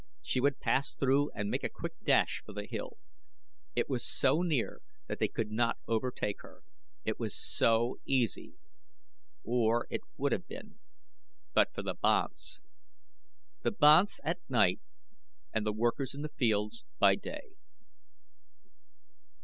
She 0.23 0.41
would 0.41 0.59
pass 0.59 0.95
through 0.95 1.29
and 1.35 1.51
make 1.51 1.63
a 1.63 1.69
quick 1.69 1.93
dash 2.03 2.41
for 2.43 2.53
the 2.53 2.65
hill. 2.65 2.97
It 3.75 3.87
was 3.87 4.03
so 4.03 4.41
near 4.41 4.81
that 5.05 5.19
they 5.19 5.27
could 5.27 5.51
not 5.51 5.77
overtake 5.87 6.41
her. 6.41 6.63
It 7.05 7.19
was 7.19 7.37
so 7.37 7.99
easy! 8.03 8.55
Or 9.43 9.85
it 9.91 10.01
would 10.17 10.31
have 10.31 10.47
been 10.47 10.79
but 11.53 11.71
for 11.75 11.83
the 11.83 11.93
banths! 11.93 12.63
The 13.61 13.69
banths 13.71 14.19
at 14.23 14.39
night 14.49 14.81
and 15.53 15.67
the 15.67 15.71
workers 15.71 16.15
in 16.15 16.23
the 16.23 16.29
fields 16.29 16.83
by 16.97 17.13
day. 17.13 17.53